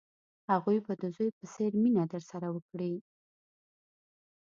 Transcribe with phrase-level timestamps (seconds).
[0.51, 2.93] هغوی به د زوی په څېر مینه درسره وکړي.